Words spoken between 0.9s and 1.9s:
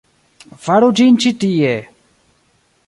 ĝin ĉi tie!